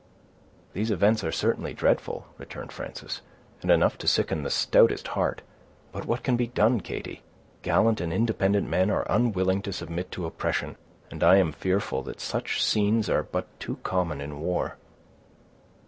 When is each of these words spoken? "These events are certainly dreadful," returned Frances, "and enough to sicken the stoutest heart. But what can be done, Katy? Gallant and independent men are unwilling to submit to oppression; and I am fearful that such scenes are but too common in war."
"These 0.73 0.89
events 0.89 1.23
are 1.23 1.31
certainly 1.31 1.75
dreadful," 1.75 2.25
returned 2.39 2.71
Frances, 2.71 3.21
"and 3.61 3.69
enough 3.69 3.99
to 3.99 4.07
sicken 4.07 4.41
the 4.41 4.49
stoutest 4.49 5.09
heart. 5.09 5.43
But 5.91 6.05
what 6.05 6.23
can 6.23 6.35
be 6.35 6.47
done, 6.47 6.81
Katy? 6.81 7.21
Gallant 7.61 8.01
and 8.01 8.11
independent 8.11 8.67
men 8.67 8.89
are 8.89 9.05
unwilling 9.07 9.61
to 9.61 9.71
submit 9.71 10.09
to 10.13 10.25
oppression; 10.25 10.75
and 11.11 11.23
I 11.23 11.37
am 11.37 11.51
fearful 11.51 12.01
that 12.05 12.19
such 12.19 12.63
scenes 12.65 13.11
are 13.11 13.21
but 13.21 13.45
too 13.59 13.75
common 13.83 14.21
in 14.21 14.39
war." 14.39 14.75